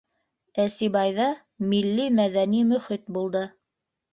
[0.63, 1.27] Ә Сибайҙа
[1.73, 3.45] милли мәҙәни мөхит булды.